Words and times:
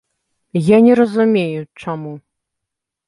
Я 0.75 0.79
не 0.87 0.93
разумею, 0.99 1.61
чаму. 1.85 2.13